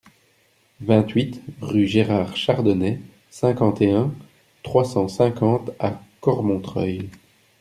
[0.79, 4.11] vingt-huit rue Gérard Chardonnet, cinquante et un,
[4.63, 7.09] trois cent cinquante à Cormontreuil